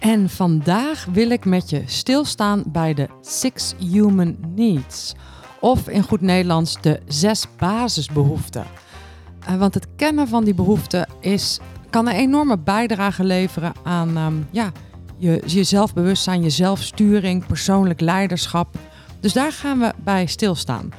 [0.00, 5.14] En vandaag wil ik met je stilstaan bij de Six Human Needs.
[5.60, 8.64] Of in goed Nederlands de zes basisbehoeften.
[9.48, 11.58] Uh, want het kennen van die behoeften is,
[11.90, 14.72] kan een enorme bijdrage leveren aan um, ja,
[15.16, 18.76] je, je zelfbewustzijn, je zelfsturing, persoonlijk leiderschap.
[19.20, 20.92] Dus daar gaan we bij stilstaan.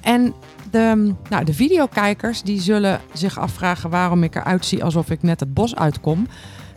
[0.00, 0.34] En
[0.70, 5.40] de, nou, de videokijkers die zullen zich afvragen waarom ik eruit zie alsof ik net
[5.40, 6.26] het bos uitkom.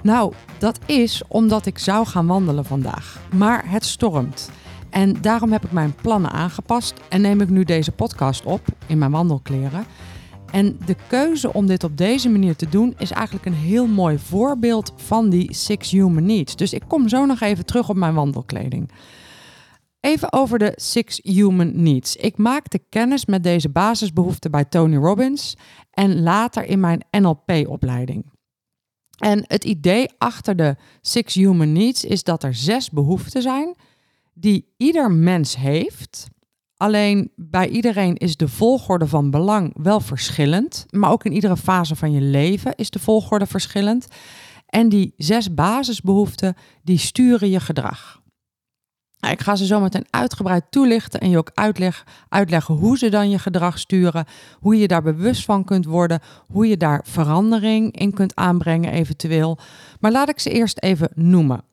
[0.03, 3.21] Nou, dat is omdat ik zou gaan wandelen vandaag.
[3.35, 4.51] Maar het stormt.
[4.89, 8.97] En daarom heb ik mijn plannen aangepast en neem ik nu deze podcast op in
[8.97, 9.85] mijn wandelkleren.
[10.51, 14.17] En de keuze om dit op deze manier te doen is eigenlijk een heel mooi
[14.17, 16.55] voorbeeld van die Six Human Needs.
[16.55, 18.91] Dus ik kom zo nog even terug op mijn wandelkleding.
[19.99, 22.15] Even over de Six Human Needs.
[22.15, 25.55] Ik maakte kennis met deze basisbehoeften bij Tony Robbins
[25.91, 28.32] en later in mijn NLP-opleiding.
[29.17, 33.75] En het idee achter de Six Human Needs is dat er zes behoeften zijn
[34.33, 36.27] die ieder mens heeft.
[36.77, 41.95] Alleen bij iedereen is de volgorde van belang wel verschillend, maar ook in iedere fase
[41.95, 44.07] van je leven is de volgorde verschillend.
[44.65, 48.21] En die zes basisbehoeften die sturen je gedrag.
[49.23, 53.09] Nou, ik ga ze zo meteen uitgebreid toelichten en je ook uitleg, uitleggen hoe ze
[53.09, 54.25] dan je gedrag sturen,
[54.59, 59.57] hoe je daar bewust van kunt worden, hoe je daar verandering in kunt aanbrengen eventueel.
[59.99, 61.63] Maar laat ik ze eerst even noemen.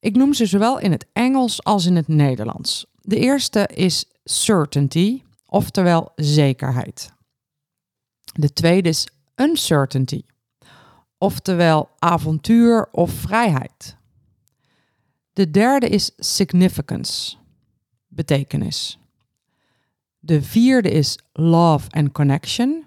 [0.00, 2.86] Ik noem ze zowel in het Engels als in het Nederlands.
[3.00, 7.12] De eerste is certainty, oftewel zekerheid.
[8.32, 10.22] De tweede is uncertainty,
[11.18, 13.97] oftewel avontuur of vrijheid.
[15.38, 17.36] De derde is significance,
[18.08, 18.98] betekenis.
[20.18, 22.84] De vierde is love and connection,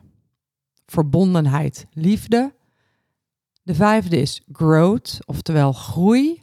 [0.86, 2.54] verbondenheid, liefde.
[3.64, 6.40] De vijfde is growth, oftewel groei.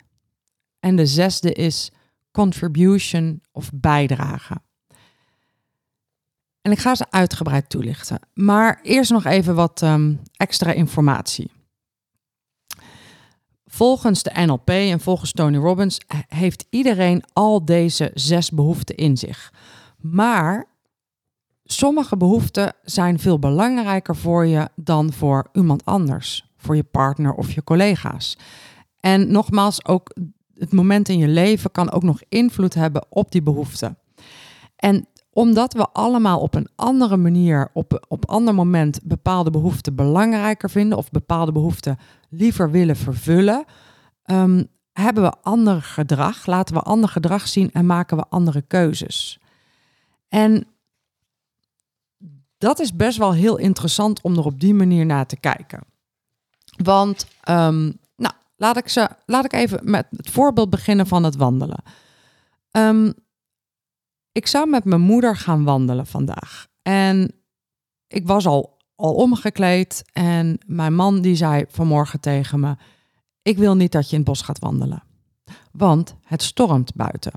[0.81, 1.91] En de zesde is
[2.31, 4.61] contribution of bijdrage.
[6.63, 8.21] En ik ga ze uitgebreid toelichten.
[8.35, 11.51] Maar eerst nog even wat um, extra informatie.
[13.79, 19.53] Volgens de NLP en volgens Tony Robbins heeft iedereen al deze zes behoeften in zich.
[19.97, 20.65] Maar
[21.65, 27.53] sommige behoeften zijn veel belangrijker voor je dan voor iemand anders, voor je partner of
[27.53, 28.39] je collega's.
[29.01, 30.17] En nogmaals, ook
[30.55, 33.99] het moment in je leven kan ook nog invloed hebben op die behoeften.
[34.77, 35.07] En
[35.39, 40.99] omdat we allemaal op een andere manier, op op ander moment bepaalde behoeften belangrijker vinden
[40.99, 43.65] of bepaalde behoeften liever willen vervullen,
[44.25, 49.39] um, hebben we ander gedrag, laten we ander gedrag zien en maken we andere keuzes.
[50.29, 50.67] En
[52.59, 55.81] dat is best wel heel interessant om er op die manier naar te kijken.
[56.83, 61.37] Want, um, nou, laat ik, ze, laat ik even met het voorbeeld beginnen van het
[61.37, 61.83] wandelen.
[62.73, 63.15] Um,
[64.39, 66.67] ik zou met mijn moeder gaan wandelen vandaag.
[66.83, 67.33] En
[68.09, 72.77] ik was al, al omgekleed en mijn man die zei vanmorgen tegen me...
[73.43, 75.03] ik wil niet dat je in het bos gaat wandelen,
[75.73, 77.33] want het stormt buiten.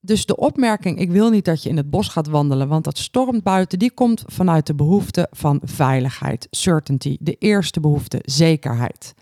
[0.00, 2.98] Dus de opmerking, ik wil niet dat je in het bos gaat wandelen, want het
[2.98, 9.14] stormt buiten, die komt vanuit de behoefte van veiligheid, certainty, de eerste behoefte, zekerheid.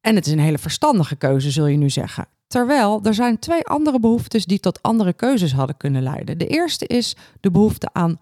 [0.00, 2.28] En het is een hele verstandige keuze, zul je nu zeggen.
[2.46, 6.38] Terwijl er zijn twee andere behoeftes die tot andere keuzes hadden kunnen leiden.
[6.38, 8.20] De eerste is de behoefte aan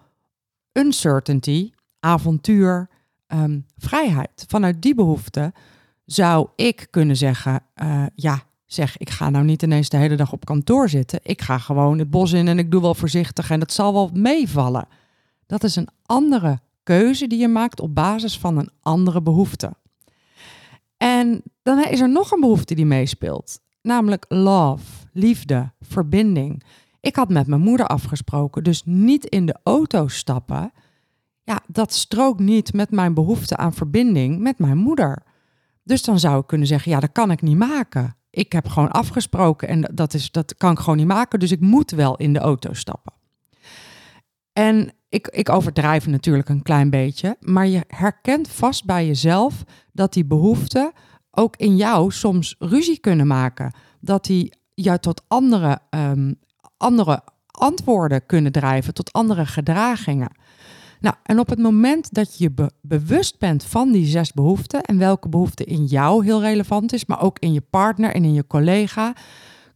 [0.72, 2.88] uncertainty, avontuur,
[3.26, 4.44] ehm, vrijheid.
[4.48, 5.52] Vanuit die behoefte
[6.04, 10.32] zou ik kunnen zeggen: uh, ja, zeg, ik ga nou niet ineens de hele dag
[10.32, 11.20] op kantoor zitten.
[11.22, 14.10] Ik ga gewoon het bos in en ik doe wel voorzichtig en het zal wel
[14.12, 14.88] meevallen.
[15.46, 19.72] Dat is een andere keuze die je maakt op basis van een andere behoefte.
[20.96, 26.62] En dan is er nog een behoefte die meespeelt namelijk love, liefde, verbinding.
[27.00, 30.72] Ik had met mijn moeder afgesproken, dus niet in de auto stappen.
[31.42, 35.22] Ja, dat strookt niet met mijn behoefte aan verbinding met mijn moeder.
[35.82, 38.16] Dus dan zou ik kunnen zeggen, ja, dat kan ik niet maken.
[38.30, 41.60] Ik heb gewoon afgesproken en dat, is, dat kan ik gewoon niet maken, dus ik
[41.60, 43.12] moet wel in de auto stappen.
[44.52, 50.12] En ik, ik overdrijf natuurlijk een klein beetje, maar je herkent vast bij jezelf dat
[50.12, 50.92] die behoefte
[51.36, 53.74] ook in jou soms ruzie kunnen maken.
[54.00, 56.32] Dat die jou tot andere, ehm,
[56.76, 60.30] andere antwoorden kunnen drijven, tot andere gedragingen.
[61.00, 64.98] Nou, en op het moment dat je be bewust bent van die zes behoeften en
[64.98, 68.46] welke behoefte in jou heel relevant is, maar ook in je partner en in je
[68.46, 69.12] collega,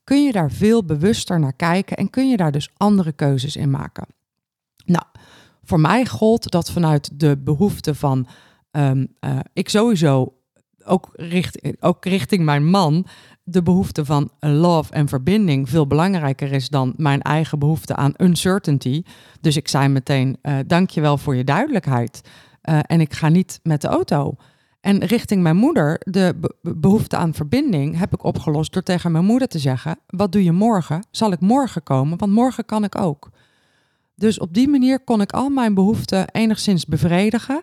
[0.04, 3.70] kun je daar veel bewuster naar kijken en kun je daar dus andere keuzes in
[3.70, 4.06] maken.
[4.84, 5.04] Nou,
[5.62, 8.26] voor mij gold dat vanuit de behoefte van
[8.70, 10.37] um, uh, ik sowieso
[10.88, 11.10] ook,
[11.80, 13.06] ook richting mijn man
[13.50, 19.02] de behoefte van love en verbinding veel belangrijker is dan mijn eigen behoefte aan uncertainty.
[19.40, 22.20] Dus ik zei meteen, uh, dankjewel voor je duidelijkheid.
[22.68, 24.34] Uh, en ik ga niet met de auto.
[24.80, 29.48] En richting mijn moeder, de behoefte aan verbinding, heb ik opgelost door tegen mijn moeder
[29.48, 31.06] te zeggen: Wat doe je morgen?
[31.10, 32.18] Zal ik morgen komen?
[32.18, 33.30] Want morgen kan ik ook.
[34.14, 37.62] Dus op die manier kon ik al mijn behoeften enigszins bevredigen.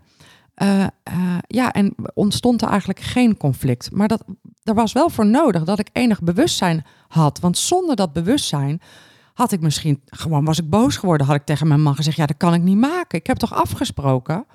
[0.64, 3.92] Uh, uh, ja, en ontstond er eigenlijk geen conflict.
[3.92, 4.24] Maar dat,
[4.64, 7.40] er was wel voor nodig dat ik enig bewustzijn had.
[7.40, 8.82] Want zonder dat bewustzijn
[9.34, 11.28] had ik misschien gewoon was ik boos geworden.
[11.28, 13.20] Had ik tegen mijn man gezegd: Ja, dat kan ik niet maken.
[13.20, 14.46] Ik heb toch afgesproken.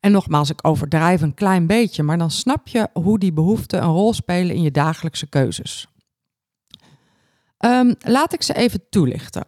[0.00, 3.88] En nogmaals, ik overdrijf een klein beetje, maar dan snap je hoe die behoeften een
[3.88, 5.88] rol spelen in je dagelijkse keuzes.
[7.58, 9.44] Um, laat ik ze even toelichten.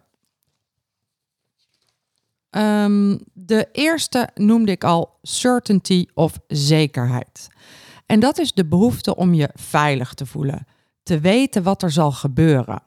[2.51, 7.47] Um, de eerste noemde ik al certainty of zekerheid.
[8.05, 10.67] En dat is de behoefte om je veilig te voelen,
[11.03, 12.81] te weten wat er zal gebeuren.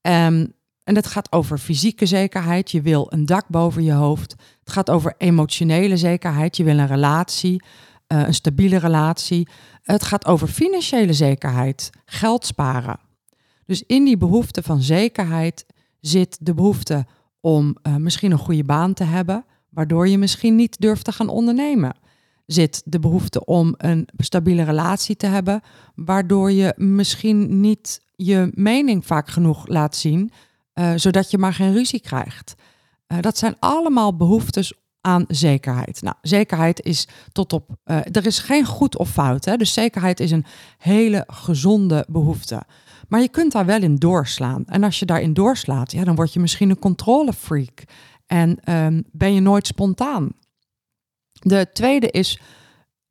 [0.00, 0.52] Um,
[0.84, 2.70] en het gaat over fysieke zekerheid.
[2.70, 4.34] Je wil een dak boven je hoofd.
[4.60, 6.56] Het gaat over emotionele zekerheid.
[6.56, 7.62] Je wil een relatie,
[8.08, 9.48] uh, een stabiele relatie.
[9.82, 12.98] Het gaat over financiële zekerheid, geld sparen.
[13.66, 15.66] Dus in die behoefte van zekerheid
[16.00, 17.06] zit de behoefte
[17.44, 21.28] om uh, misschien een goede baan te hebben, waardoor je misschien niet durft te gaan
[21.28, 21.96] ondernemen.
[22.46, 25.60] Zit de behoefte om een stabiele relatie te hebben,
[25.94, 30.30] waardoor je misschien niet je mening vaak genoeg laat zien,
[30.74, 32.54] uh, zodat je maar geen ruzie krijgt.
[33.08, 36.02] Uh, dat zijn allemaal behoeftes aan zekerheid.
[36.02, 37.70] Nou, zekerheid is tot op.
[37.84, 39.44] Er is geen goed of fout.
[39.44, 39.56] Hè?
[39.56, 40.44] Dus zekerheid is een
[40.78, 42.62] hele gezonde behoefte.
[43.14, 44.64] Maar je kunt daar wel in doorslaan.
[44.66, 47.84] En als je daarin doorslaat, ja, dan word je misschien een controlefreak.
[48.26, 50.32] En um, ben je nooit spontaan.
[51.32, 52.40] De tweede is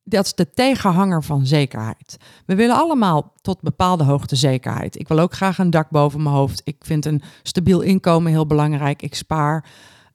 [0.03, 2.17] dat is de tegenhanger van zekerheid.
[2.45, 4.99] We willen allemaal tot bepaalde hoogte zekerheid.
[4.99, 6.61] Ik wil ook graag een dak boven mijn hoofd.
[6.63, 9.01] Ik vind een stabiel inkomen heel belangrijk.
[9.01, 9.65] Ik spaar.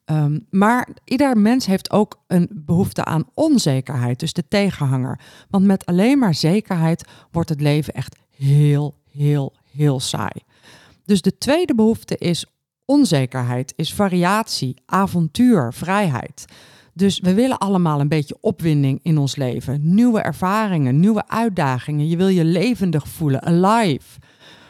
[0.05, 5.19] Um, maar ieder mens heeft ook een behoefte aan onzekerheid, dus de tegenhanger.
[5.49, 10.43] Want met alleen maar zekerheid wordt het leven echt heel, heel, heel saai.
[11.05, 12.45] Dus de tweede behoefte is
[12.85, 16.45] onzekerheid, is variatie, avontuur, vrijheid.
[16.93, 19.79] Dus we willen allemaal een beetje opwinding in ons leven.
[19.95, 22.07] Nieuwe ervaringen, nieuwe uitdagingen.
[22.07, 24.19] Je wil je levendig voelen, alive.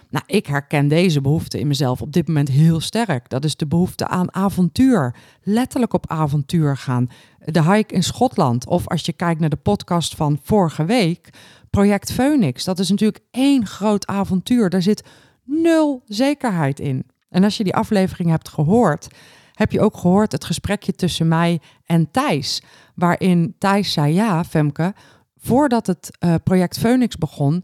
[0.09, 3.29] Nou, ik herken deze behoefte in mezelf op dit moment heel sterk.
[3.29, 5.15] Dat is de behoefte aan avontuur.
[5.44, 7.09] Letterlijk op avontuur gaan.
[7.45, 8.67] De hike in Schotland.
[8.67, 11.29] Of als je kijkt naar de podcast van vorige week,
[11.69, 12.63] Project Phoenix.
[12.63, 14.69] Dat is natuurlijk één groot avontuur.
[14.69, 15.03] Daar zit
[15.44, 17.06] nul zekerheid in.
[17.29, 19.07] En als je die aflevering hebt gehoord,
[19.53, 22.63] heb je ook gehoord het gesprekje tussen mij en Thijs.
[22.95, 24.94] Waarin Thijs zei: Ja, Femke,
[25.37, 27.63] voordat het uh, project Phoenix begon,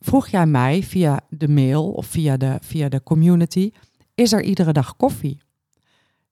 [0.00, 3.70] vroeg jij mij via de mail of via de, via de community:
[4.14, 5.40] Is er iedere dag koffie?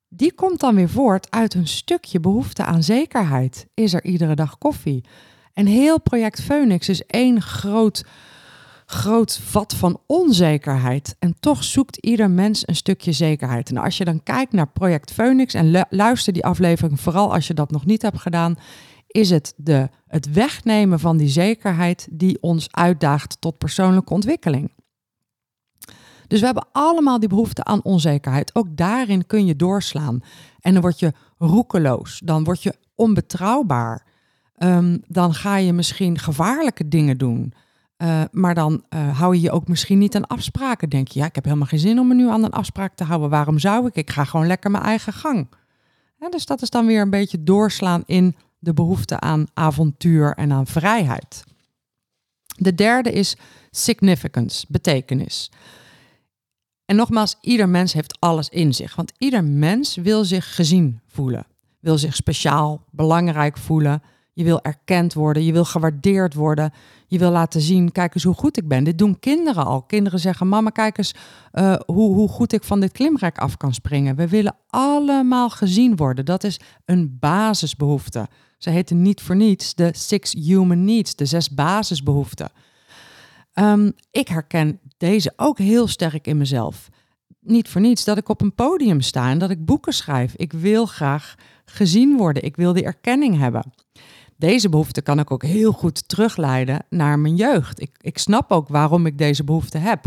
[0.09, 3.67] Die komt dan weer voort uit een stukje behoefte aan zekerheid.
[3.75, 5.05] Is er iedere dag koffie?
[5.53, 8.05] En heel project Phoenix is één groot
[8.91, 11.17] groot vat van onzekerheid.
[11.19, 13.71] En toch zoekt ieder mens een stukje zekerheid.
[13.71, 17.55] En als je dan kijkt naar Project Phoenix en luister die aflevering, vooral als je
[17.55, 18.59] dat nog niet hebt gedaan,
[19.09, 24.73] is het de, het wegnemen van die zekerheid die ons uitdaagt tot persoonlijke ontwikkeling.
[26.27, 28.55] Dus we hebben allemaal die behoefte aan onzekerheid.
[28.55, 30.21] Ook daarin kun je doorslaan.
[30.61, 34.07] En dan word je roekeloos, dan word je onbetrouwbaar.
[34.59, 37.53] Um, dan ga je misschien gevaarlijke dingen doen.
[37.99, 40.89] Uh, maar dan uh, hou je je ook misschien niet aan afspraken.
[40.89, 43.05] Denk je, ja, ik heb helemaal geen zin om me nu aan een afspraak te
[43.05, 43.31] houden.
[43.31, 43.95] Waarom zou ik?
[43.95, 45.49] Ik ga gewoon lekker mijn eigen gang.
[46.31, 50.67] Dus dat is dan weer een beetje doorslaan in de behoefte aan avontuur en aan
[50.67, 51.45] vrijheid.
[52.57, 53.37] De derde is
[53.71, 55.51] significance, betekenis.
[56.85, 58.97] En nogmaals, ieder mens heeft alles in zich.
[58.97, 61.47] Want ieder mens wil zich gezien voelen.
[61.81, 64.03] Wil zich speciaal, belangrijk voelen.
[64.33, 66.73] Je wil erkend worden, je wil gewaardeerd worden.
[67.07, 68.85] Je wil laten zien, kijk eens hoe goed ik ben.
[68.85, 69.83] Dit doen kinderen al.
[69.83, 71.15] Kinderen zeggen, mama, kijk eens
[71.53, 74.17] uh, hoe, hoe goed ik van dit klimrek af kan springen.
[74.17, 76.25] We willen allemaal gezien worden.
[76.25, 78.29] Dat is een basisbehoefte.
[78.59, 82.51] Ze heten niet voor niets de Six Human Needs, de zes basisbehoeften.
[83.53, 86.89] Ehm, ik herken deze ook heel sterk in mezelf.
[87.41, 90.35] Niet voor niets dat ik op een podium sta en dat ik boeken schrijf.
[90.37, 91.35] Ik wil graag
[91.65, 92.43] gezien worden.
[92.43, 93.73] Ik wil die erkenning hebben.
[94.37, 97.81] Deze behoefte kan ik ook heel goed terugleiden naar mijn jeugd.
[97.81, 100.05] Ik, ik snap ook waarom ik deze behoefte heb.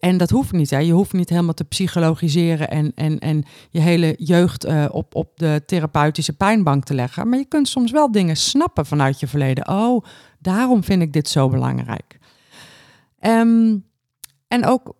[0.00, 0.70] En dat hoeft niet.
[0.70, 0.78] Hè.
[0.78, 5.38] Je hoeft niet helemaal te psychologiseren en, en, en je hele jeugd uh, op, op
[5.38, 7.28] de therapeutische pijnbank te leggen.
[7.28, 9.68] Maar je kunt soms wel dingen snappen vanuit je verleden.
[9.68, 10.04] Oh,
[10.38, 12.18] daarom vind ik dit zo belangrijk.
[13.20, 13.84] Um,
[14.48, 14.96] en ook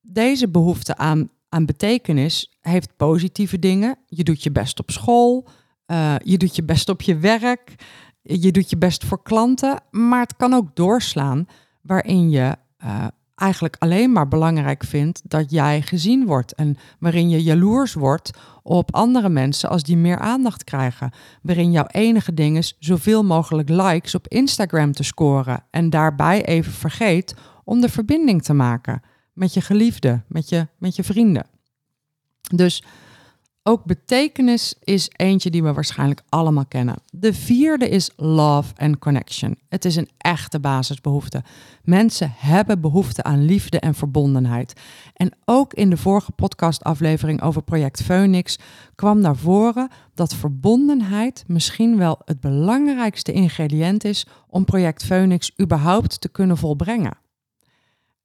[0.00, 3.96] deze behoefte aan, aan betekenis heeft positieve dingen.
[4.06, 5.48] Je doet je best op school,
[5.86, 7.74] uh, je doet je best op je werk,
[8.22, 9.80] je doet je best voor klanten.
[9.90, 11.46] Maar het kan ook doorslaan
[11.80, 13.06] waarin je uh,
[13.38, 16.54] eigenlijk alleen maar belangrijk vindt dat jij gezien wordt.
[16.54, 18.30] En waarin je jaloers wordt
[18.62, 21.10] op andere mensen als die meer aandacht krijgen.
[21.42, 25.64] Waarin jouw enige ding is zoveel mogelijk likes op Instagram te scoren.
[25.70, 29.02] En daarbij even vergeet om de verbinding te maken
[29.32, 31.46] met je geliefde, met je, met je vrienden.
[32.54, 32.82] Dus
[33.68, 36.96] ook betekenis is eentje die we waarschijnlijk allemaal kennen.
[37.10, 39.58] De vierde is love and connection.
[39.68, 41.42] Het is een echte basisbehoefte.
[41.82, 44.80] Mensen hebben behoefte aan liefde en verbondenheid.
[45.14, 48.58] En ook in de vorige podcastaflevering over Project Phoenix
[48.94, 56.20] kwam naar voren dat verbondenheid misschien wel het belangrijkste ingrediënt is om Project Phoenix überhaupt
[56.20, 57.18] te kunnen volbrengen.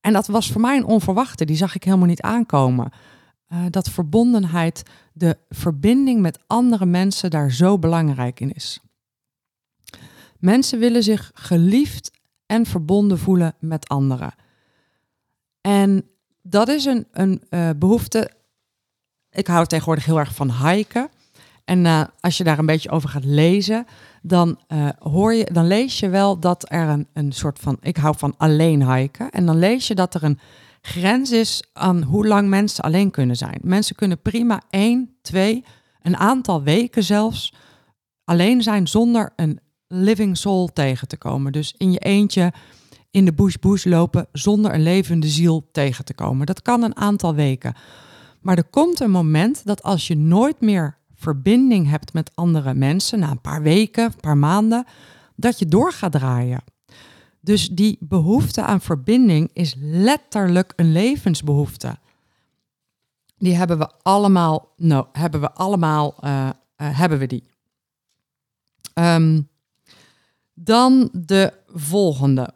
[0.02, 2.92] En dat was voor mij een onverwachte, die zag ik helemaal niet aankomen.
[3.54, 4.84] Uh, dat verbondenheid,
[5.14, 8.80] de verbinding met andere mensen daar zo belangrijk in is.
[10.40, 12.12] Mensen willen zich geliefd
[12.46, 14.34] en verbonden voelen met anderen.
[15.62, 16.10] En
[16.42, 18.32] dat is een, een uh, behoefte.
[19.30, 21.10] Ik hou tegenwoordig heel erg van hiken.
[21.66, 23.86] En uh, als je daar een beetje over gaat lezen,
[24.22, 27.78] dan, uh, hoor je, dan lees je wel dat er een, een soort van.
[27.82, 29.30] Ik hou van alleen hiken.
[29.30, 30.40] En dan lees je dat er een
[30.82, 33.60] grens is aan hoe lang mensen alleen kunnen zijn.
[33.62, 35.64] Mensen kunnen prima één, twee,
[36.02, 37.54] een aantal weken zelfs
[38.24, 41.52] alleen zijn zonder een living soul tegen te komen.
[41.52, 42.54] Dus in je eentje
[43.12, 46.46] in de bush bush lopen zonder een levende ziel tegen te komen.
[46.46, 47.76] Dat kan een aantal weken.
[48.42, 53.20] Maar er komt een moment dat als je nooit meer verbinding hebt met andere mensen,
[53.20, 54.86] na een paar weken, een paar maanden,
[55.36, 56.64] dat je door gaat draaien.
[57.40, 61.98] Dus die behoefte aan verbinding is letterlijk een levensbehoefte.
[63.38, 67.44] Die hebben we allemaal, nou, hebben we allemaal, uh, uh, hebben we die.
[68.94, 69.50] Um,
[70.54, 72.54] dan de volgende,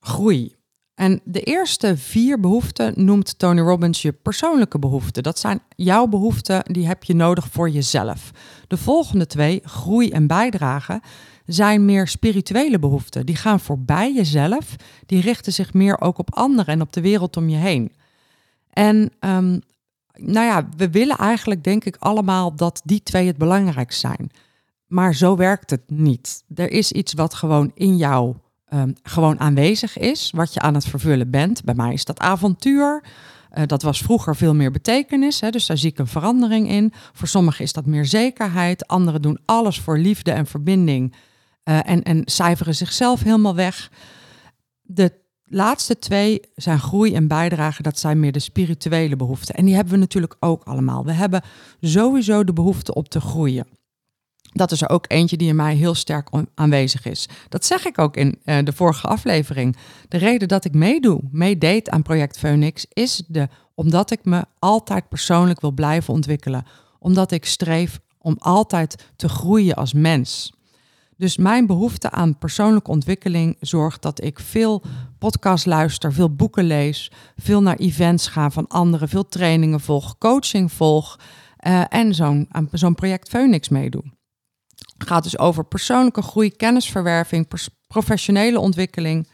[0.00, 0.55] groei.
[0.96, 5.22] En de eerste vier behoeften noemt Tony Robbins je persoonlijke behoeften.
[5.22, 8.30] Dat zijn jouw behoeften, die heb je nodig voor jezelf.
[8.68, 11.00] De volgende twee, groei en bijdrage,
[11.46, 13.26] zijn meer spirituele behoeften.
[13.26, 14.76] Die gaan voorbij jezelf,
[15.06, 17.92] die richten zich meer ook op anderen en op de wereld om je heen.
[18.70, 19.60] En um,
[20.14, 24.30] nou ja, we willen eigenlijk denk ik allemaal dat die twee het belangrijkst zijn.
[24.86, 26.44] Maar zo werkt het niet.
[26.54, 28.34] Er is iets wat gewoon in jou
[28.72, 31.64] um, gewoon aanwezig is, wat je aan het vervullen bent.
[31.64, 33.02] Bij mij is dat avontuur.
[33.52, 36.92] Uh, dat was vroeger veel meer betekenis, hè, dus daar zie ik een verandering in.
[37.12, 38.86] Voor sommigen is dat meer zekerheid.
[38.86, 41.14] Anderen doen alles voor liefde en verbinding
[41.64, 43.90] uh, en, en cijferen zichzelf helemaal weg.
[44.82, 45.12] De
[45.44, 47.82] laatste twee zijn groei en bijdrage.
[47.82, 49.54] Dat zijn meer de spirituele behoeften.
[49.54, 51.04] En die hebben we natuurlijk ook allemaal.
[51.04, 51.42] We hebben
[51.80, 53.66] sowieso de behoefte op te groeien.
[54.56, 57.28] Dat is er ook eentje die in mij heel sterk aanwezig is.
[57.48, 59.76] Dat zeg ik ook in uh, de vorige aflevering.
[60.08, 65.08] De reden dat ik meedoe, meedeed aan Project Phoenix, is de, omdat ik me altijd
[65.08, 66.66] persoonlijk wil blijven ontwikkelen.
[66.98, 70.54] Omdat ik streef om altijd te groeien als mens.
[71.16, 74.82] Dus mijn behoefte aan persoonlijke ontwikkeling zorgt dat ik veel
[75.18, 80.72] podcasts luister, veel boeken lees, veel naar events ga van anderen, veel trainingen volg, coaching
[80.72, 81.18] volg
[81.66, 84.15] uh, en zo'n zo'n project Phoenix meedoe.
[84.98, 87.48] Gaat dus over persoonlijke groei, kennisverwerving,
[87.86, 89.28] professionele ontwikkeling.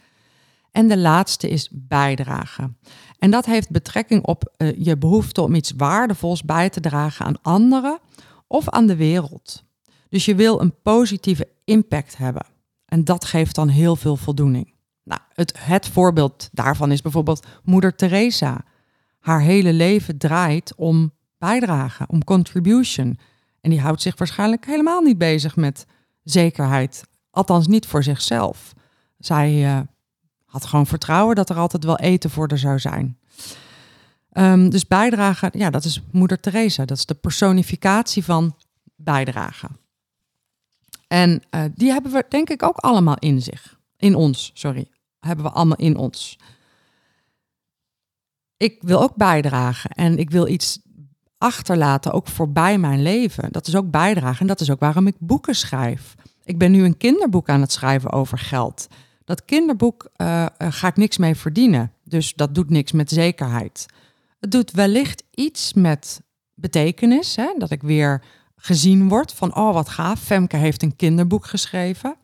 [0.71, 2.77] En de laatste is bijdragen.
[3.19, 7.41] En dat heeft betrekking op uh, je behoefte om iets waardevols bij te dragen aan
[7.41, 7.99] anderen
[8.47, 9.63] of aan de wereld.
[10.09, 12.45] Dus je wil een positieve impact hebben.
[12.85, 14.73] En dat geeft dan heel veel voldoening.
[15.03, 18.65] Nou, het, het voorbeeld daarvan is bijvoorbeeld Moeder Teresa.
[19.19, 23.17] Haar hele leven draait om bijdragen, om contribution.
[23.63, 25.85] En die houdt zich waarschijnlijk helemaal niet bezig met
[26.23, 27.03] zekerheid.
[27.29, 28.73] Althans niet voor zichzelf.
[29.17, 29.79] Zij uh,
[30.45, 33.17] had gewoon vertrouwen dat er altijd wel eten voor haar zou zijn.
[34.33, 36.85] Um, dus bijdragen, ja, dat is Moeder Teresa.
[36.85, 38.55] Dat is de personificatie van
[38.95, 39.77] bijdragen.
[41.07, 43.79] En uh, die hebben we denk ik ook allemaal in zich.
[43.97, 44.87] In ons, sorry.
[45.19, 46.37] Hebben we allemaal in ons.
[48.57, 50.79] ik wil ook bijdragen en ik wil iets
[51.43, 53.51] achterlaten, ook voorbij mijn leven.
[53.51, 56.15] Dat is ook bijdragen en dat is ook waarom ik boeken schrijf.
[56.43, 58.87] Ik ben nu een kinderboek aan het schrijven over geld.
[59.25, 63.85] Dat kinderboek uh, ga ik niks mee verdienen, dus dat doet niks met zekerheid.
[64.39, 66.21] Het doet wellicht iets met
[66.53, 67.53] betekenis, hè?
[67.57, 68.23] dat ik weer
[68.55, 72.15] gezien word van, oh wat gaaf, Femke heeft een kinderboek geschreven.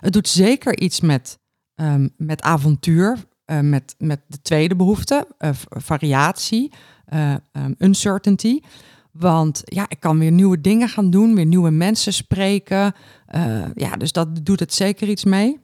[0.00, 1.38] Het doet zeker iets met,
[1.74, 6.72] um, met avontuur, uh, met, met de tweede behoefte, uh, variatie,
[7.14, 8.60] uh, um, uncertainty.
[9.12, 12.94] Want ja, ik kan weer nieuwe dingen gaan doen, weer nieuwe mensen spreken.
[13.74, 15.58] ja, dus dat doet het zeker iets mee.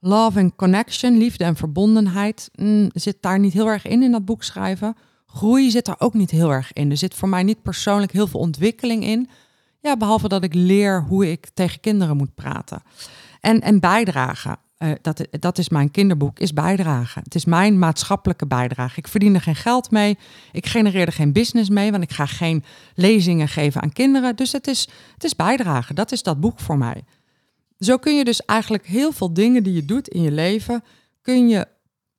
[0.00, 4.24] Love and connection, liefde en verbondenheid, mm, zit daar niet heel erg in in dat
[4.24, 4.96] boek schrijven.
[5.26, 6.90] Groei zit daar ook niet heel erg in.
[6.90, 9.28] Er zit voor mij niet persoonlijk heel veel ontwikkeling in.
[9.80, 12.82] Ja, behalve dat ik leer hoe ik tegen kinderen moet praten.
[13.40, 14.58] En, en bijdragen.
[14.78, 17.22] Uh, dat, dat is mijn kinderboek, is bijdragen.
[17.22, 18.98] Het is mijn maatschappelijke bijdrage.
[18.98, 20.18] Ik verdien er geen geld mee.
[20.52, 22.64] Ik genereer er geen business mee, want ik ga geen
[22.94, 24.36] lezingen geven aan kinderen.
[24.36, 25.94] Dus het is, het is bijdragen.
[25.94, 27.04] Dat is dat boek voor mij.
[27.78, 30.84] Zo kun je dus eigenlijk heel veel dingen die je doet in je leven,
[31.22, 31.66] kun je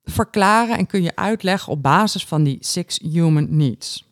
[0.04, 4.06] verklaren en kun je uitleggen op basis van die six human needs.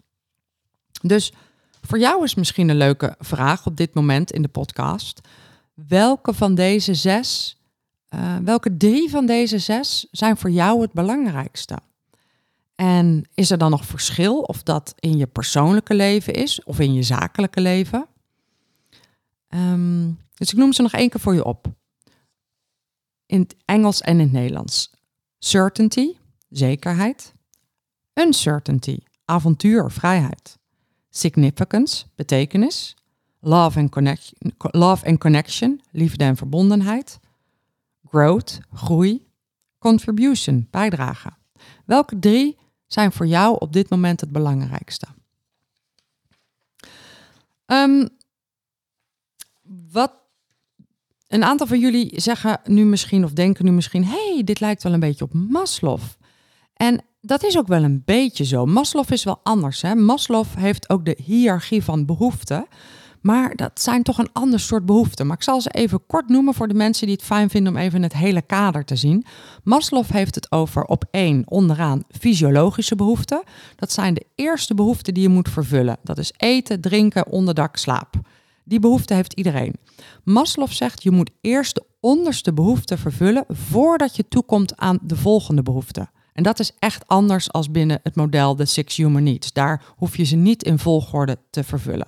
[1.03, 1.33] Dus
[1.81, 5.21] voor jou is misschien een leuke vraag op dit moment in de podcast.
[5.75, 7.57] Welke van deze zes,
[8.15, 11.79] uh, welke drie van deze zes zijn voor jou het belangrijkste?
[12.75, 16.95] En is er dan nog verschil of dat in je persoonlijke leven is of in
[16.95, 18.07] je zakelijke leven?
[19.49, 21.67] Um, dus ik noem ze nog één keer voor je op.
[23.27, 24.91] In het Engels en in het Nederlands.
[25.39, 26.13] Certainty,
[26.49, 27.35] zekerheid.
[28.15, 30.59] Uncertainty, avontuur, vrijheid.
[31.11, 32.97] Significance, betekenis.
[33.41, 33.89] Love
[34.57, 37.19] love and connection, liefde en verbondenheid.
[38.17, 39.27] Growth, groei.
[39.79, 41.31] Contribution, bijdrage.
[41.85, 45.07] Welke drie zijn voor jou op dit moment het belangrijkste?
[47.67, 48.09] Um,
[49.91, 50.13] wat
[51.29, 54.93] een aantal van jullie zeggen nu misschien of denken nu misschien: hey, dit lijkt wel
[54.93, 56.01] een beetje op Maslow.
[56.75, 58.67] En dat is ook wel een beetje zo.
[58.67, 59.83] Maslow is wel anders.
[59.83, 59.95] Hè?
[59.95, 62.67] Maslow heeft ook de hiërarchie van behoeften.
[63.27, 65.27] Maar dat zijn toch een ander soort behoeften.
[65.27, 67.79] Maar ik zal ze even kort noemen voor de mensen die het fijn vinden om
[67.79, 69.25] even het hele kader te zien.
[69.65, 73.43] Maslow heeft het over op één onderaan fysiologische behoeften.
[73.77, 75.97] Dat zijn de eerste behoeften die je moet vervullen.
[76.03, 78.15] Dat is eten, drinken, onderdak, slaap.
[78.65, 79.75] Die behoefte heeft iedereen.
[80.25, 85.63] Maslow zegt je moet eerst de onderste behoefte vervullen voordat je toekomt aan de volgende
[85.63, 86.09] behoefte.
[86.33, 89.53] En dat is echt anders als binnen het model de Six Human Needs.
[89.53, 92.07] Daar hoef je ze niet in volgorde te vervullen.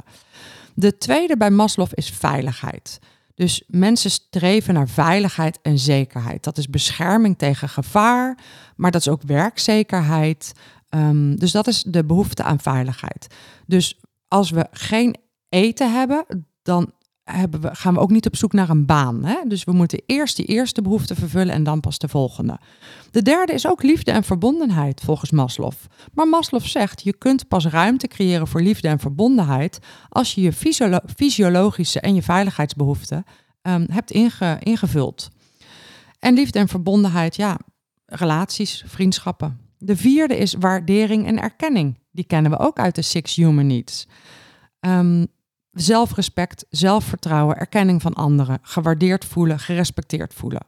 [0.78, 2.98] De tweede bij Maslow is veiligheid.
[3.34, 6.44] Dus mensen streven naar veiligheid en zekerheid.
[6.44, 8.38] Dat is bescherming tegen gevaar,
[8.76, 10.52] maar dat is ook werkzekerheid.
[10.90, 13.26] Um, dus dat is de behoefte aan veiligheid.
[13.66, 15.16] Dus als we geen
[15.48, 16.92] eten hebben, dan
[17.32, 19.24] hebben we, gaan we ook niet op zoek naar een baan.
[19.24, 19.36] Hè?
[19.46, 22.58] Dus we moeten eerst die eerste behoefte vervullen en dan pas de volgende.
[23.10, 25.72] De derde is ook liefde en verbondenheid, volgens Maslow.
[26.14, 30.52] Maar Maslow zegt, je kunt pas ruimte creëren voor liefde en verbondenheid als je je
[31.16, 33.24] fysiologische en je veiligheidsbehoeften
[33.62, 34.10] um, hebt
[34.60, 35.28] ingevuld.
[36.18, 37.58] En liefde en verbondenheid, ja,
[38.06, 39.60] relaties, vriendschappen.
[39.78, 41.98] De vierde is waardering en erkenning.
[42.10, 44.06] Die kennen we ook uit de Six Human Needs.
[44.80, 45.26] Um,
[45.80, 50.66] zelfrespect, zelfvertrouwen, erkenning van anderen, gewaardeerd voelen, gerespecteerd voelen.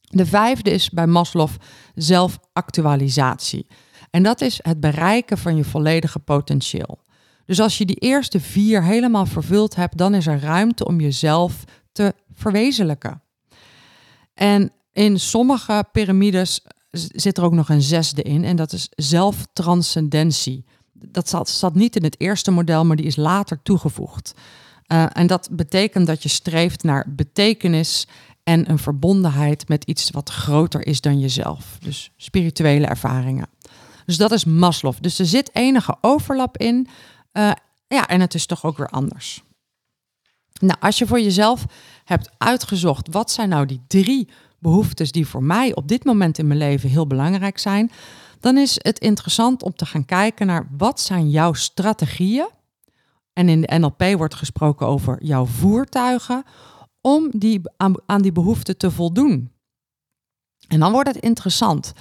[0.00, 1.48] De vijfde is bij Maslow
[1.94, 3.66] zelfactualisatie.
[4.10, 6.98] En dat is het bereiken van je volledige potentieel.
[7.46, 11.64] Dus als je die eerste vier helemaal vervuld hebt, dan is er ruimte om jezelf
[11.92, 13.22] te verwezenlijken.
[14.34, 16.60] En in sommige piramides
[16.90, 20.64] zit er ook nog een zesde in, en dat is zelftranscendentie
[21.12, 24.34] dat zat, zat niet in het eerste model, maar die is later toegevoegd.
[24.92, 28.06] Uh, en dat betekent dat je streeft naar betekenis
[28.42, 31.78] en een verbondenheid met iets wat groter is dan jezelf.
[31.80, 33.48] Dus spirituele ervaringen.
[34.06, 34.94] Dus dat is Maslow.
[35.00, 36.88] Dus er zit enige overlap in.
[37.32, 37.52] Uh,
[37.86, 39.42] ja, en het is toch ook weer anders.
[40.60, 41.64] Nou, als je voor jezelf
[42.04, 46.46] hebt uitgezocht wat zijn nou die drie behoeftes die voor mij op dit moment in
[46.46, 47.90] mijn leven heel belangrijk zijn,
[48.44, 52.48] dan is het interessant om te gaan kijken naar wat zijn jouw strategieën.
[53.32, 56.42] En in de NLP wordt gesproken over jouw voertuigen
[57.00, 59.52] om die, aan, aan die behoeften te voldoen.
[60.68, 61.92] En dan wordt het interessant,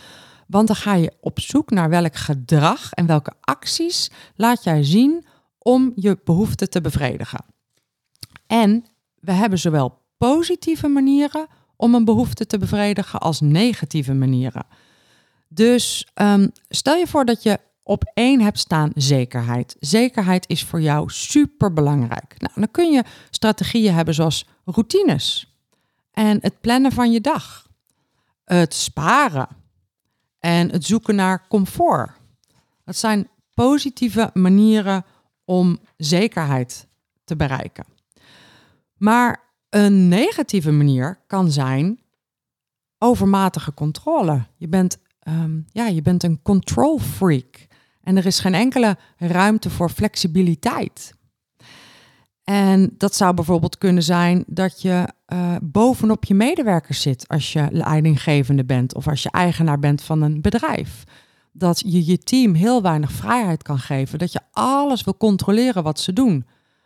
[0.48, 5.26] want dan ga je op zoek naar welk gedrag en welke acties laat jij zien
[5.58, 7.46] om je behoeften te bevredigen.
[8.48, 8.86] En
[9.20, 14.66] we hebben zowel positieve manieren om een behoefte te bevredigen als negatieve manieren.
[15.54, 19.76] Dus ehm, stel je voor dat je op één hebt staan zekerheid.
[19.80, 22.36] Zekerheid is voor jou super belangrijk.
[22.38, 25.54] Nou, dan kun je strategieën hebben zoals routines
[26.12, 27.68] en het plannen van je dag,
[28.46, 29.48] het sparen
[30.40, 32.12] en het zoeken naar comfort.
[32.86, 35.06] Dat zijn positieve manieren
[35.46, 36.88] om zekerheid
[37.24, 37.86] te bereiken.
[38.98, 42.00] Maar een negatieve manier kan zijn
[42.98, 44.46] overmatige controle.
[44.58, 47.68] Je bent, ehm, ja, je bent een control freak
[48.04, 51.14] en er is geen enkele ruimte voor flexibiliteit.
[52.44, 57.68] En dat zou bijvoorbeeld kunnen zijn dat je uh, bovenop je medewerkers zit als je
[57.72, 61.04] leidinggevende bent of als je eigenaar bent van een bedrijf.
[61.52, 66.00] Dat je je team heel weinig vrijheid kan geven, dat je alles wil controleren wat
[66.00, 66.46] ze doen.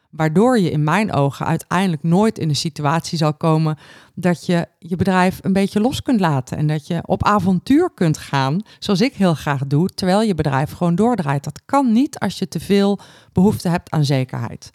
[0.09, 3.77] Waardoor je in mijn ogen uiteindelijk nooit in een situatie zal komen
[4.15, 6.57] dat je je bedrijf een beetje los kunt laten.
[6.57, 10.71] En dat je op avontuur kunt gaan, zoals ik heel graag doe, terwijl je bedrijf
[10.71, 11.43] gewoon doordraait.
[11.43, 12.99] Dat kan niet als je te veel
[13.33, 14.71] behoefte hebt aan zekerheid.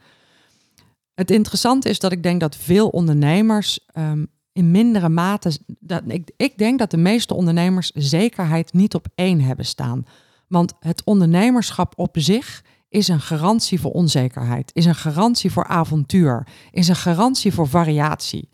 [1.15, 5.59] Het interessante is dat ik denk dat veel ondernemers um, in mindere mate.
[5.81, 10.07] Dat, ik, ik denk dat de meeste ondernemers zekerheid niet op één hebben staan.
[10.49, 16.47] Want het ondernemerschap op zich is een garantie voor onzekerheid, is een garantie voor avontuur,
[16.71, 18.49] is een garantie voor variatie.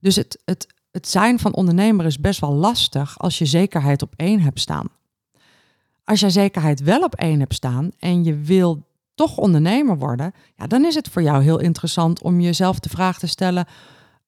[0.00, 4.12] Dus het, het, het zijn van ondernemer is best wel lastig als je zekerheid op
[4.16, 4.88] één hebt staan.
[6.04, 10.66] Als je zekerheid wel op één hebt staan en je wil toch ondernemer worden, ja,
[10.66, 13.66] dan is het voor jou heel interessant om jezelf de vraag te stellen: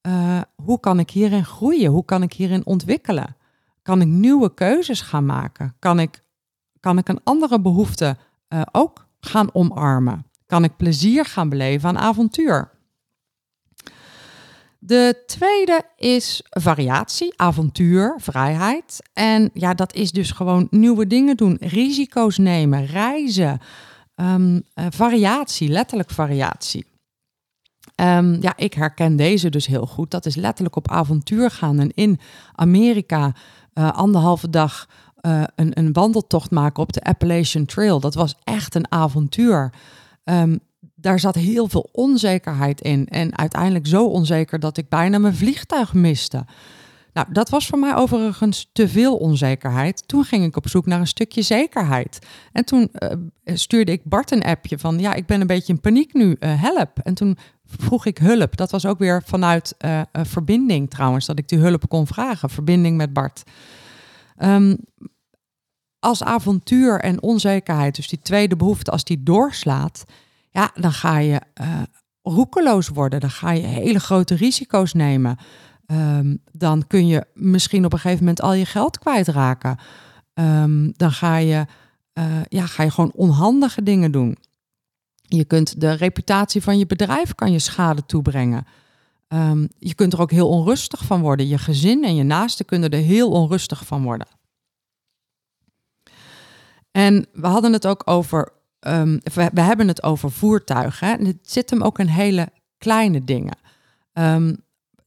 [0.07, 1.90] uh, hoe kan ik hierin groeien?
[1.90, 3.37] Hoe kan ik hierin ontwikkelen?
[3.83, 5.75] Kan ik nieuwe keuzes gaan maken?
[5.79, 6.25] Kan ik,
[6.81, 8.16] kan ik een andere behoefte
[8.49, 10.26] uh, ook gaan omarmen?
[10.46, 12.70] Kan ik plezier gaan beleven aan avontuur?
[14.78, 19.11] De tweede is variatie, avontuur, vrijheid.
[19.12, 23.61] En ja, dat is dus gewoon nieuwe dingen doen, risico's nemen, reizen,
[24.14, 26.87] um, variatie, letterlijk variatie.
[27.96, 30.11] Um, ja, ik herken deze dus heel goed.
[30.11, 32.20] Dat is letterlijk op avontuur gaan en in
[32.54, 33.33] Amerika
[33.74, 34.88] uh, anderhalve dag
[35.26, 38.00] uh, een, een, wandeltocht maken op de Appalachian Trail.
[38.00, 39.72] Dat was echt een avontuur.
[40.24, 40.61] Um,
[40.94, 43.06] daar zat heel veel onzekerheid in.
[43.09, 46.44] En uiteindelijk zo onzeker dat ik bijna mijn vliegtuig miste.
[47.12, 50.09] Nou, dat was voor mij overigens te veel onzekerheid.
[50.09, 52.26] Toen ging ik op zoek naar een stukje zekerheid.
[52.52, 53.11] En toen uh,
[53.56, 56.62] stuurde ik Bart een appje van, ja, ik ben een beetje in paniek nu, uh,
[56.62, 56.98] help.
[56.98, 58.56] En toen vroeg ik hulp.
[58.56, 59.74] Dat was ook weer vanuit
[60.12, 62.50] verbinding trouwens, dat ik die hulp kon vragen.
[62.50, 63.42] Verbinding met Bart.
[64.42, 64.76] Um,
[65.98, 70.05] als avontuur en onzekerheid, dus die tweede behoefte, als die doorslaat,
[70.50, 71.40] ja, dan ga je
[72.22, 73.20] roekeloos worden.
[73.20, 75.37] Dan ga je hele grote risico's nemen.
[75.87, 79.79] Um, dan kun je misschien op een gegeven moment al je geld kwijtraken.
[80.35, 81.66] Um, dan ga je,
[82.14, 84.37] uh, ja, ga je gewoon onhandige dingen doen.
[85.22, 88.66] Je kunt de reputatie van je bedrijf kan je schade toebrengen.
[89.33, 91.49] Um, je kunt er ook heel onrustig van worden.
[91.49, 94.27] Je gezin en je naasten kunnen er heel onrustig van worden.
[96.90, 101.19] En we hadden het ook over, um, we, hebben het over voertuigen.
[101.19, 103.59] En het zit hem ook in hele kleine dingen.
[104.12, 104.57] Um,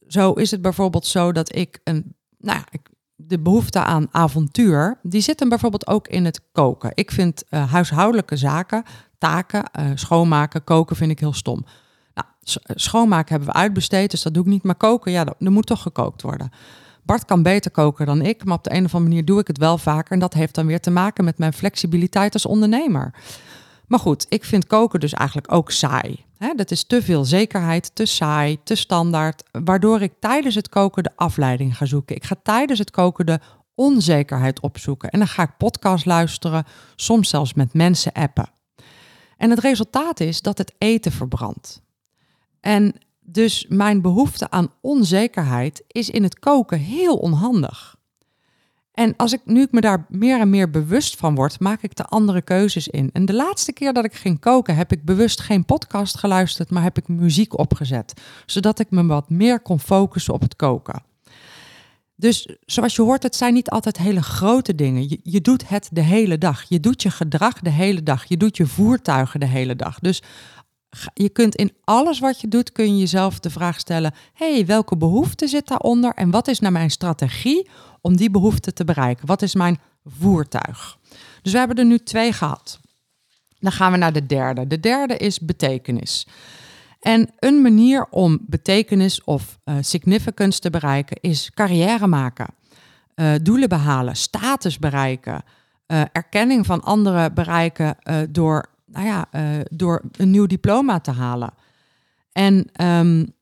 [0.06, 2.78] zo is het bijvoorbeeld zo dat ik een, nou ja,
[3.16, 6.90] de behoefte aan avontuur, die zit hem bijvoorbeeld ook in het koken.
[6.94, 8.82] Ik vind uh, huishoudelijke zaken,
[9.18, 11.64] taken, uh, schoonmaken, koken vind ik heel stom.
[12.44, 14.62] Eh, schoonmaken hebben we uitbesteed, dus dat doe ik niet.
[14.62, 16.50] Maar koken, ja, er moet toch gekookt worden.
[17.02, 19.46] Bart kan beter koken dan ik, maar op de een of andere manier doe ik
[19.46, 20.12] het wel vaker.
[20.12, 23.14] En dat heeft dan weer te maken met mijn flexibiliteit als ondernemer.
[23.86, 26.24] Maar goed, ik vind koken dus eigenlijk ook saai.
[26.56, 31.10] dat is te veel zekerheid, te saai, te standaard, waardoor ik tijdens het koken de
[31.16, 32.16] afleiding ga zoeken.
[32.16, 33.40] Ik ga tijdens het koken de
[33.74, 36.64] onzekerheid opzoeken en dan ga ik podcast luisteren,
[36.96, 38.48] soms zelfs met mensen appen.
[39.36, 41.82] En het resultaat is dat het eten verbrandt.
[42.64, 47.96] En dus mijn behoefte aan onzekerheid is in het koken heel onhandig.
[48.92, 51.96] En als ik nu ik me daar meer en meer bewust van word, maak ik
[51.96, 53.10] de andere keuzes in.
[53.12, 56.82] En de laatste keer dat ik ging koken, heb ik bewust geen podcast geluisterd, maar
[56.82, 61.02] heb ik muziek opgezet, zodat ik me wat meer kon focussen op het koken.
[62.16, 65.08] Dus zoals je hoort, het zijn niet altijd hele grote dingen.
[65.08, 66.62] Je, je doet het de hele dag.
[66.68, 68.24] Je doet je gedrag de hele dag.
[68.24, 69.98] Je doet je voertuigen de hele dag.
[69.98, 70.22] Dus
[71.14, 74.96] je kunt in alles wat je doet, kun je jezelf de vraag stellen: hey, welke
[74.96, 77.68] behoefte zit daaronder en wat is nou mijn strategie
[78.00, 79.26] om die behoefte te bereiken?
[79.26, 80.98] Wat is mijn voertuig?
[81.42, 82.78] Dus we hebben er nu twee gehad.
[83.58, 84.66] Dan gaan we naar de derde.
[84.66, 86.26] De derde is betekenis.
[87.00, 92.46] En een manier om betekenis of uh, significance te bereiken is carrière maken.
[93.14, 95.44] eh, doelen behalen, status bereiken,
[95.86, 97.96] uh, erkenning van anderen bereiken
[98.30, 99.28] door, nou ja,
[99.70, 101.54] door een nieuw diploma te halen.
[102.32, 103.34] En, um,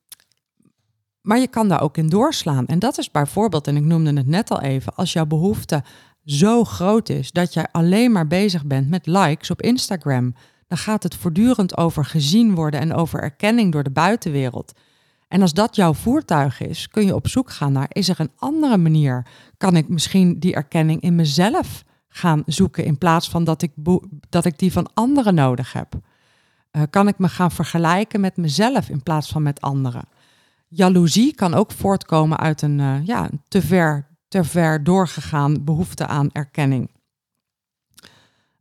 [1.21, 2.67] maar je kan daar ook in doorslaan.
[2.67, 5.83] En dat is bijvoorbeeld, en ik noemde het net al even, als jouw behoefte
[6.25, 10.35] zo groot is dat jij alleen maar bezig bent met likes op Instagram,
[10.67, 14.73] dan gaat het voortdurend over gezien worden en over erkenning door de buitenwereld.
[15.29, 18.33] En als dat jouw voertuig is, kun je op zoek gaan naar, is er een
[18.37, 19.27] andere manier?
[19.57, 23.73] Kan ik misschien die erkenning in mezelf gaan zoeken in plaats van dat ik,
[24.29, 25.95] dat ik die van anderen nodig heb?
[26.73, 30.09] Uh, kan ik me gaan vergelijken met mezelf in plaats van met anderen?
[30.69, 36.31] Jaloezie kan ook voortkomen uit een, uh, ja, te, ver, te ver doorgegaan behoefte aan
[36.33, 36.91] erkenning.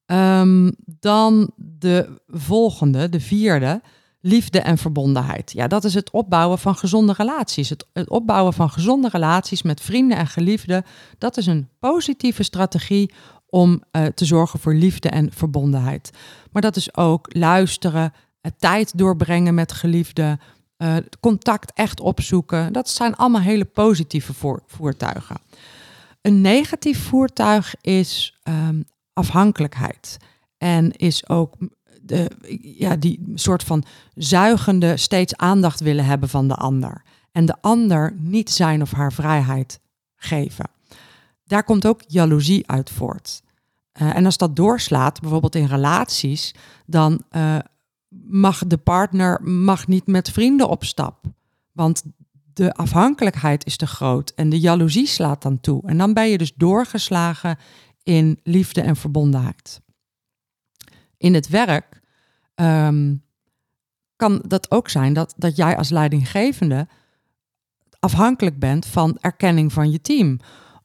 [0.06, 3.82] Um, dan de volgende, de vierde,
[4.22, 5.52] liefde en verbondenheid.
[5.52, 7.70] Ja, dat is het opbouwen van gezonde relaties.
[7.70, 10.84] Het, het, opbouwen van gezonde relaties met vrienden en geliefden,
[11.18, 13.14] dat is een positieve strategie
[13.52, 16.12] om uh, te zorgen voor liefde en verbondenheid.
[16.52, 20.40] Maar dat is ook luisteren, uh, tijd doorbrengen met geliefden,
[20.78, 22.74] uh, contact echt opzoeken.
[22.74, 24.34] Dat zijn allemaal hele positieve
[24.66, 25.38] voertuigen.
[26.22, 28.84] Een negatief voertuig is um,
[29.14, 30.18] afhankelijkheid.
[30.58, 31.56] En is ook
[32.02, 33.84] de, ja, die soort van
[34.16, 37.02] zuigende, steeds aandacht willen hebben van de ander.
[37.32, 39.80] En de ander niet zijn of haar vrijheid
[40.16, 40.66] geven.
[41.52, 43.42] Daar komt ook jaloezie uit voort.
[44.02, 46.54] Uh, en als dat doorslaat, bijvoorbeeld in relaties,
[46.86, 47.58] dan uh,
[48.28, 51.26] mag de partner mag niet met vrienden op stap.
[51.72, 52.04] Want
[52.54, 55.82] de afhankelijkheid is te groot en de jaloezie slaat dan toe.
[55.86, 57.58] En dan ben je dus doorgeslagen
[58.04, 59.82] in liefde en verbondenheid.
[61.18, 62.02] In het werk
[62.56, 63.24] um,
[64.16, 66.88] kan dat ook zijn dat, dat jij als leidinggevende
[68.00, 70.40] afhankelijk bent van erkenning van je team.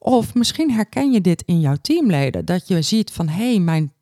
[0.08, 2.44] Of misschien herken je dit in jouw teamleden.
[2.44, 3.92] Dat je ziet van hé, hey, mijn,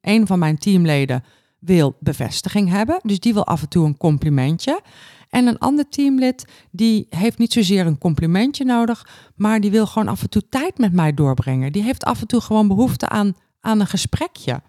[0.00, 1.24] een van mijn teamleden
[1.58, 3.00] wil bevestiging hebben.
[3.02, 4.80] Dus die wil af en toe een complimentje.
[5.28, 10.08] En een ander teamlid die heeft niet zozeer een complimentje nodig, maar die wil gewoon
[10.08, 11.72] af en toe tijd met mij doorbrengen.
[11.72, 14.62] Die heeft af en toe gewoon behoefte aan, aan een gesprekje.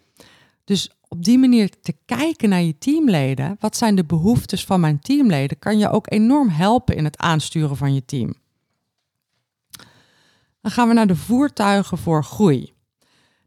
[0.64, 5.00] Dus op die manier te kijken naar je teamleden, wat zijn de behoeftes van mijn
[5.00, 8.42] teamleden, kan je ook enorm helpen in het aansturen van je team.
[10.64, 12.74] Dan gaan we naar de voertuigen voor groei.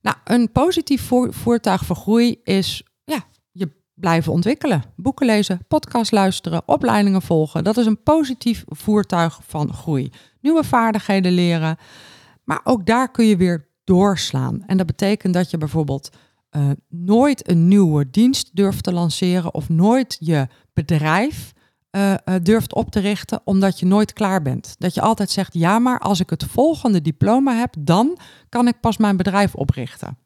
[0.01, 4.83] Nou, een positief voertuig voor groei is ja, je blijven ontwikkelen.
[4.97, 7.65] Boeken lezen, podcast luisteren, opleidingen volgen.
[7.65, 10.11] Dat is een positief voertuig van groei.
[10.41, 11.77] Nieuwe vaardigheden leren.
[12.45, 14.63] Maar ook daar kun je weer doorslaan.
[14.67, 16.11] En dat betekent dat je bijvoorbeeld
[16.51, 21.53] uh, nooit een nieuwe dienst durft te lanceren of nooit je bedrijf
[21.97, 24.75] uh, durft op te richten omdat je nooit klaar bent.
[24.79, 28.81] Dat je altijd zegt, ja maar als ik het volgende diploma heb, dan kan ik
[28.81, 30.19] pas mijn bedrijf oprichten.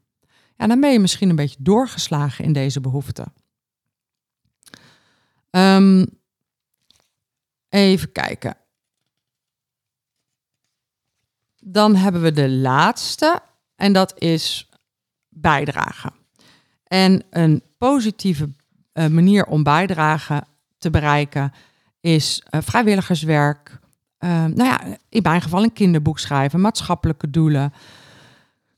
[0.56, 3.26] En dan ben je misschien een beetje doorgeslagen in deze behoefte.
[5.50, 6.06] Um,
[7.68, 8.56] even kijken.
[11.62, 13.40] Dan hebben we de laatste
[13.76, 14.70] en dat is
[15.28, 16.12] bijdragen.
[16.84, 18.48] En een positieve
[18.92, 20.44] uh, manier om bijdrage
[20.80, 21.52] te bereiken
[22.00, 23.78] is uh, vrijwilligerswerk.
[24.18, 27.72] Uh, nou ja, in mijn geval een kinderboek schrijven, maatschappelijke doelen.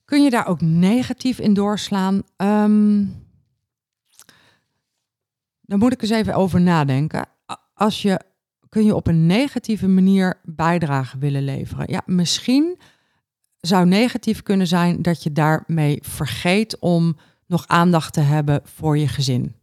[0.04, 2.22] Kun je daar ook negatief in doorslaan?
[2.36, 3.20] Um,
[5.60, 7.26] dan moet ik eens even over nadenken.
[7.74, 8.20] Als je,
[8.68, 11.84] kun je op een negatieve manier bijdrage willen leveren?
[11.88, 12.78] Ja, misschien
[13.60, 19.08] zou negatief kunnen zijn dat je daarmee vergeet om nog aandacht te hebben voor je
[19.08, 19.54] gezin.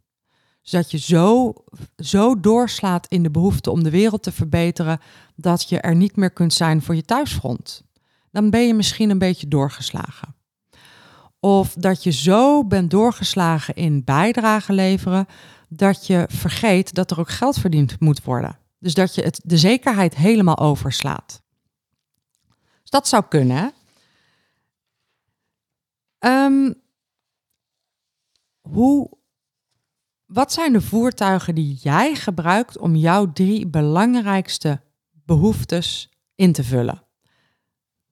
[0.62, 1.54] Zodat je zo,
[1.96, 5.00] zo doorslaat in de behoefte om de wereld te verbeteren
[5.36, 7.82] dat je er niet meer kunt zijn voor je thuisfront.
[8.30, 10.34] Dan ben je misschien een beetje doorgeslagen.
[11.40, 15.26] Of dat je zo bent doorgeslagen in bijdrage leveren
[15.68, 18.58] dat je vergeet dat er ook geld verdiend moet worden.
[18.78, 21.42] Dus dat je het, de zekerheid helemaal overslaat.
[22.80, 23.72] Dus dat zou kunnen.
[26.18, 26.74] Um,
[28.60, 29.10] hoe,
[30.32, 37.02] wat zijn de voertuigen die jij gebruikt om jouw drie belangrijkste behoeftes in te vullen?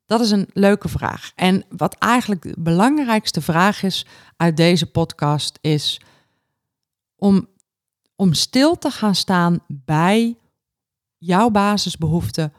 [0.06, 1.32] Dat is een leuke vraag.
[1.34, 6.00] En wat eigenlijk de belangrijkste vraag is uit deze podcast is
[7.16, 7.48] om,
[8.16, 10.36] om stil te gaan staan bij
[11.16, 12.52] jouw basisbehoeften,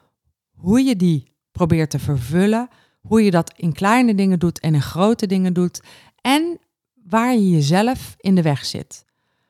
[0.52, 2.68] hoe je die probeert te vervullen,
[3.02, 5.82] hoe je dat in kleine dingen doet en in grote dingen doet
[6.22, 6.60] en
[6.94, 9.08] waar je jezelf in de weg zit.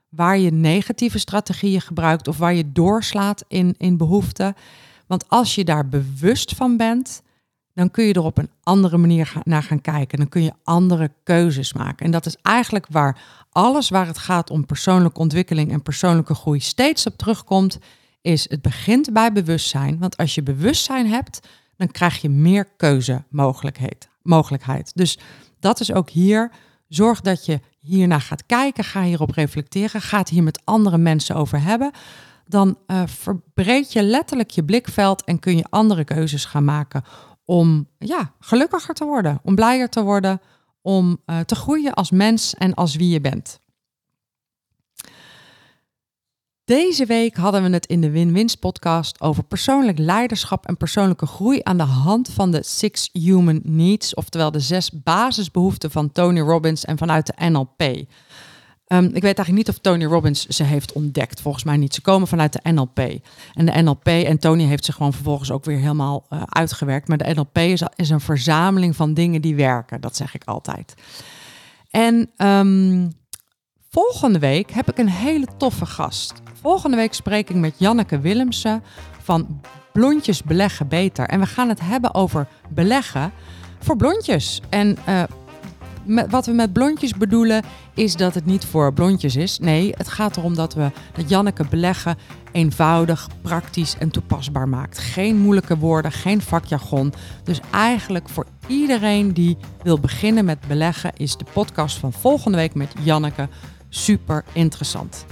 [0.09, 4.55] Waar je negatieve strategieën gebruikt of waar je doorslaat in, in behoeften.
[5.07, 7.21] Want als je daar bewust van bent,
[7.73, 10.17] dan kun je er op een andere manier naar gaan kijken.
[10.17, 12.05] Dan kun je andere keuzes maken.
[12.05, 16.59] En dat is eigenlijk waar alles waar het gaat om persoonlijke ontwikkeling en persoonlijke groei
[16.59, 17.79] steeds op terugkomt,
[18.21, 19.99] is het begint bij bewustzijn.
[19.99, 21.39] Want als je bewustzijn hebt,
[21.77, 24.07] dan krijg je meer keuzemogelijkheid.
[24.95, 25.17] Dus
[25.59, 26.51] dat is ook hier.
[26.89, 31.61] Zorg dat je hiernaar gaat kijken, ga hierop reflecteren, ga hier met andere mensen over
[31.61, 31.91] hebben.
[32.47, 37.03] Dan uh, verbreed je letterlijk je blikveld en kun je andere keuzes gaan maken
[37.45, 40.41] om ja, gelukkiger te worden, om blijer te worden,
[40.81, 43.59] om uh, te groeien als mens en als wie je bent.
[46.69, 51.59] Deze week hadden we het in de Win-Wins podcast over persoonlijk leiderschap en persoonlijke groei
[51.63, 56.85] aan de hand van de Six Human Needs, oftewel de zes basisbehoeften van Tony Robbins
[56.85, 57.81] en vanuit de NLP.
[57.81, 61.41] Um, ik weet eigenlijk niet of Tony Robbins ze heeft ontdekt.
[61.41, 61.93] Volgens mij niet.
[61.93, 62.99] Ze komen vanuit de NLP.
[63.53, 67.07] En de NLP, en Tony heeft ze gewoon vervolgens ook weer helemaal uh, uitgewerkt.
[67.07, 70.01] Maar de NLP is, is, een verzameling van dingen die werken.
[70.01, 70.93] Dat zeg ik altijd.
[71.89, 73.18] En um,
[73.91, 76.33] volgende week heb ik een hele toffe gast.
[76.61, 78.83] Volgende week spreek ik met Janneke Willemsen
[79.21, 79.61] van
[79.93, 81.27] Blondjes Beleggen Beter.
[81.27, 83.31] En we gaan het hebben over beleggen
[83.79, 84.61] voor blondjes.
[84.69, 85.23] En uh,
[86.29, 89.59] wat we met blondjes bedoelen is dat het niet voor blondjes is.
[89.59, 92.17] Nee, het gaat erom dat we dat Janneke beleggen
[92.51, 94.97] eenvoudig, praktisch en toepasbaar maakt.
[94.97, 97.13] Geen moeilijke woorden, geen vakjargon.
[97.43, 102.73] Dus eigenlijk voor iedereen die wil beginnen met beleggen is de podcast van volgende week
[102.73, 103.49] met Janneke
[103.89, 105.25] super interessant.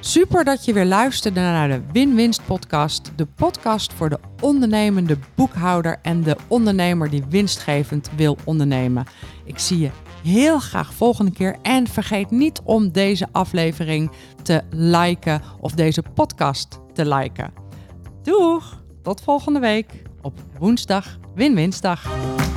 [0.00, 3.12] Super dat je weer luisterde naar de Win-Winst podcast.
[3.16, 9.06] De podcast voor de ondernemende boekhouder en de ondernemer die winstgevend wil ondernemen.
[9.44, 9.90] Ik zie je
[10.22, 11.56] heel graag volgende keer.
[11.62, 14.10] En vergeet niet om deze aflevering
[14.42, 17.52] te liken of deze podcast te liken.
[18.22, 18.82] Doeg!
[19.02, 22.47] Tot volgende week op woensdag Win-Winsdag.